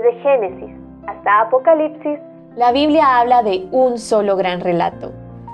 Desde 0.00 0.18
Génesis 0.22 0.74
hasta 1.06 1.42
Apocalipsis, 1.42 2.18
la 2.56 2.72
Biblia 2.72 3.18
habla 3.18 3.42
de 3.42 3.68
un 3.70 3.98
solo 3.98 4.34
gran 4.36 4.60
relato. 4.60 5.12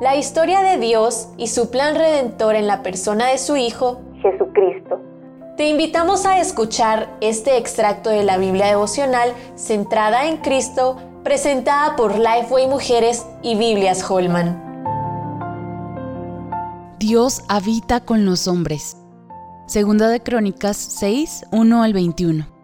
La 0.00 0.14
historia 0.14 0.60
de 0.60 0.78
Dios 0.78 1.32
y 1.36 1.48
su 1.48 1.70
plan 1.72 1.96
redentor 1.96 2.54
en 2.54 2.68
la 2.68 2.82
persona 2.84 3.26
de 3.26 3.38
su 3.38 3.56
Hijo, 3.56 4.00
Jesucristo. 4.22 5.00
Te 5.56 5.66
invitamos 5.68 6.24
a 6.24 6.38
escuchar 6.38 7.08
este 7.20 7.56
extracto 7.56 8.10
de 8.10 8.22
la 8.22 8.38
Biblia 8.38 8.66
devocional 8.66 9.32
centrada 9.56 10.28
en 10.28 10.36
Cristo, 10.36 10.96
presentada 11.24 11.96
por 11.96 12.16
Lifeway 12.16 12.68
Mujeres 12.68 13.26
y 13.42 13.56
Biblias 13.56 14.08
Holman. 14.08 14.62
Dios 17.00 17.42
habita 17.48 18.04
con 18.04 18.24
los 18.24 18.46
hombres. 18.46 18.96
Segunda 19.66 20.08
de 20.08 20.20
Crónicas 20.20 20.76
6, 20.76 21.46
1 21.50 21.82
al 21.82 21.92
21. 21.92 22.57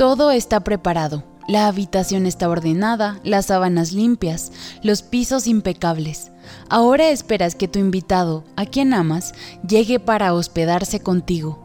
Todo 0.00 0.30
está 0.30 0.60
preparado. 0.60 1.24
La 1.46 1.66
habitación 1.66 2.24
está 2.24 2.48
ordenada, 2.48 3.20
las 3.22 3.44
sábanas 3.44 3.92
limpias, 3.92 4.50
los 4.82 5.02
pisos 5.02 5.46
impecables. 5.46 6.32
Ahora 6.70 7.10
esperas 7.10 7.54
que 7.54 7.68
tu 7.68 7.78
invitado, 7.78 8.42
a 8.56 8.64
quien 8.64 8.94
amas, 8.94 9.34
llegue 9.68 10.00
para 10.00 10.32
hospedarse 10.32 11.00
contigo. 11.00 11.62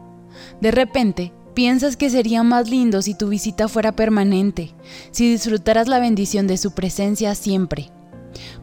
De 0.60 0.70
repente, 0.70 1.32
piensas 1.54 1.96
que 1.96 2.10
sería 2.10 2.42
más 2.42 2.68
lindo 2.68 3.00
si 3.00 3.14
tu 3.14 3.28
visita 3.28 3.68
fuera 3.68 3.92
permanente, 3.92 4.74
si 5.12 5.30
disfrutaras 5.30 5.88
la 5.88 5.98
bendición 5.98 6.46
de 6.46 6.58
su 6.58 6.72
presencia 6.72 7.34
siempre. 7.34 7.90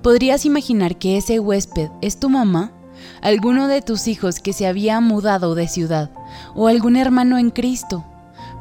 ¿Podrías 0.04 0.46
imaginar 0.46 1.00
que 1.00 1.18
ese 1.18 1.40
huésped 1.40 1.90
es 2.04 2.20
tu 2.20 2.30
mamá? 2.30 2.74
¿Alguno 3.24 3.68
de 3.68 3.82
tus 3.82 4.08
hijos 4.08 4.40
que 4.40 4.54
se 4.54 4.68
había 4.68 5.00
mudado 5.00 5.56
de 5.56 5.68
ciudad? 5.68 6.12
¿O 6.54 6.68
algún 6.68 6.96
hermano 6.96 7.40
en 7.40 7.50
Cristo? 7.50 8.06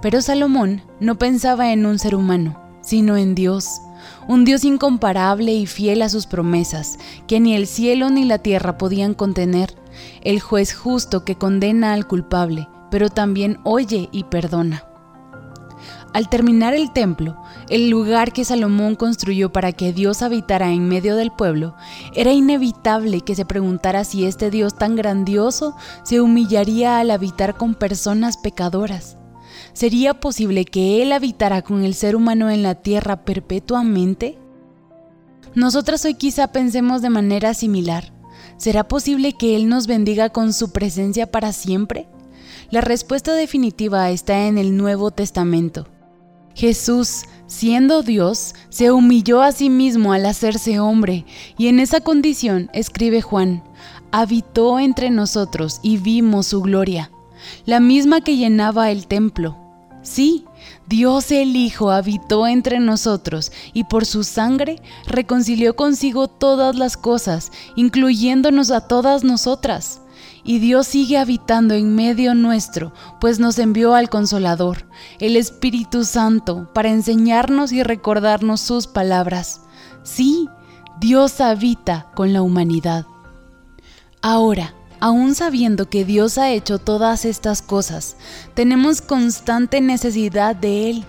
Pero 0.02 0.20
Salomón 0.20 0.82
no 0.98 1.16
pensaba 1.16 1.72
en 1.72 1.86
un 1.86 2.00
ser 2.00 2.16
humano, 2.16 2.60
sino 2.82 3.16
en 3.16 3.36
Dios, 3.36 3.80
un 4.26 4.44
Dios 4.44 4.64
incomparable 4.64 5.52
y 5.52 5.66
fiel 5.66 6.02
a 6.02 6.08
sus 6.08 6.26
promesas, 6.26 6.98
que 7.28 7.38
ni 7.38 7.54
el 7.54 7.68
cielo 7.68 8.10
ni 8.10 8.24
la 8.24 8.38
tierra 8.38 8.76
podían 8.78 9.14
contener, 9.14 9.76
el 10.22 10.40
juez 10.40 10.74
justo 10.74 11.24
que 11.24 11.36
condena 11.36 11.92
al 11.92 12.08
culpable, 12.08 12.68
pero 12.90 13.10
también 13.10 13.58
oye 13.62 14.08
y 14.10 14.24
perdona. 14.24 14.84
Al 16.12 16.28
terminar 16.28 16.74
el 16.74 16.92
templo, 16.92 17.40
el 17.70 17.88
lugar 17.88 18.32
que 18.32 18.44
Salomón 18.44 18.96
construyó 18.96 19.52
para 19.52 19.72
que 19.72 19.92
Dios 19.92 20.20
habitara 20.20 20.72
en 20.72 20.88
medio 20.88 21.14
del 21.16 21.30
pueblo, 21.30 21.74
era 22.14 22.32
inevitable 22.32 23.22
que 23.22 23.34
se 23.34 23.46
preguntara 23.46 24.04
si 24.04 24.26
este 24.26 24.50
Dios 24.50 24.76
tan 24.76 24.94
grandioso 24.96 25.74
se 26.02 26.20
humillaría 26.20 26.98
al 26.98 27.12
habitar 27.12 27.54
con 27.56 27.74
personas 27.74 28.36
pecadoras. 28.36 29.16
¿Sería 29.72 30.20
posible 30.20 30.64
que 30.64 31.02
Él 31.02 31.12
habitara 31.12 31.62
con 31.62 31.82
el 31.82 31.94
ser 31.94 32.14
humano 32.14 32.50
en 32.50 32.62
la 32.62 32.74
tierra 32.74 33.24
perpetuamente? 33.24 34.38
Nosotras 35.54 36.04
hoy 36.04 36.14
quizá 36.14 36.52
pensemos 36.52 37.00
de 37.02 37.10
manera 37.10 37.54
similar. 37.54 38.12
¿Será 38.58 38.86
posible 38.86 39.32
que 39.32 39.56
Él 39.56 39.68
nos 39.68 39.86
bendiga 39.86 40.28
con 40.30 40.52
su 40.52 40.72
presencia 40.72 41.30
para 41.30 41.52
siempre? 41.52 42.06
La 42.70 42.80
respuesta 42.80 43.34
definitiva 43.34 44.10
está 44.10 44.46
en 44.46 44.58
el 44.58 44.76
Nuevo 44.76 45.10
Testamento. 45.10 45.86
Jesús, 46.54 47.22
siendo 47.46 48.02
Dios, 48.02 48.54
se 48.68 48.90
humilló 48.90 49.40
a 49.42 49.52
sí 49.52 49.70
mismo 49.70 50.12
al 50.12 50.26
hacerse 50.26 50.80
hombre, 50.80 51.24
y 51.56 51.68
en 51.68 51.80
esa 51.80 52.00
condición, 52.00 52.70
escribe 52.74 53.22
Juan, 53.22 53.62
habitó 54.10 54.78
entre 54.78 55.10
nosotros 55.10 55.80
y 55.82 55.96
vimos 55.96 56.46
su 56.46 56.60
gloria, 56.60 57.10
la 57.64 57.80
misma 57.80 58.20
que 58.20 58.36
llenaba 58.36 58.90
el 58.90 59.06
templo. 59.06 59.61
Sí, 60.02 60.44
Dios 60.88 61.30
el 61.30 61.54
Hijo 61.54 61.92
habitó 61.92 62.46
entre 62.46 62.80
nosotros 62.80 63.52
y 63.72 63.84
por 63.84 64.04
su 64.04 64.24
sangre 64.24 64.82
reconcilió 65.06 65.76
consigo 65.76 66.28
todas 66.28 66.76
las 66.76 66.96
cosas, 66.96 67.52
incluyéndonos 67.76 68.70
a 68.70 68.88
todas 68.88 69.22
nosotras. 69.22 70.00
Y 70.44 70.58
Dios 70.58 70.88
sigue 70.88 71.18
habitando 71.18 71.74
en 71.74 71.94
medio 71.94 72.34
nuestro, 72.34 72.92
pues 73.20 73.38
nos 73.38 73.60
envió 73.60 73.94
al 73.94 74.10
Consolador, 74.10 74.88
el 75.20 75.36
Espíritu 75.36 76.04
Santo, 76.04 76.68
para 76.74 76.90
enseñarnos 76.90 77.70
y 77.70 77.84
recordarnos 77.84 78.60
sus 78.60 78.88
palabras. 78.88 79.60
Sí, 80.02 80.48
Dios 80.98 81.40
habita 81.40 82.10
con 82.16 82.32
la 82.32 82.42
humanidad. 82.42 83.06
Ahora, 84.20 84.74
aún 85.02 85.34
sabiendo 85.34 85.90
que 85.90 86.04
Dios 86.04 86.38
ha 86.38 86.52
hecho 86.52 86.78
todas 86.78 87.24
estas 87.24 87.60
cosas, 87.60 88.14
tenemos 88.54 89.00
constante 89.00 89.80
necesidad 89.80 90.54
de 90.54 90.90
Él 90.90 91.04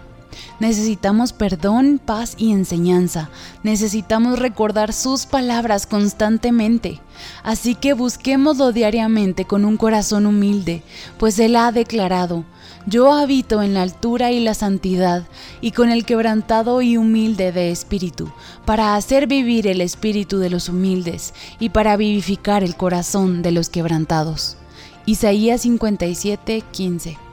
Necesitamos 0.60 1.34
perdón, 1.34 2.00
paz 2.04 2.36
y 2.38 2.52
enseñanza. 2.52 3.30
Necesitamos 3.64 4.40
recordar 4.40 4.94
sus 4.94 5.26
palabras 5.26 5.88
constantemente. 5.88 7.00
Así 7.44 7.76
que 7.76 7.94
busquémoslo 7.94 8.72
diariamente 8.72 9.46
con 9.46 9.66
un 9.66 9.78
corazón 9.78 10.26
humilde, 10.26 10.84
pues 11.18 11.40
Él 11.40 11.56
ha 11.56 11.72
declarado, 11.72 12.44
yo 12.86 13.14
habito 13.14 13.62
en 13.62 13.74
la 13.74 13.82
altura 13.82 14.32
y 14.32 14.40
la 14.40 14.54
santidad, 14.54 15.24
y 15.62 15.72
con 15.72 15.90
el 15.90 16.06
quebrantado 16.06 16.82
y 16.82 16.98
humilde 16.98 17.52
de 17.52 17.72
espíritu, 17.72 18.32
para 18.66 18.96
hacer 18.96 19.28
vivir 19.28 19.68
el 19.68 19.80
espíritu 19.80 20.40
de 20.40 20.50
los 20.50 20.70
humildes 20.70 21.34
y 21.60 21.70
para 21.70 21.96
vivificar 21.96 22.64
el 22.64 22.76
corazón 22.76 23.42
de 23.42 23.52
los 23.52 23.70
quebrantados. 23.70 24.58
Isaías 25.06 25.62
57, 25.62 26.64
15 26.72 27.33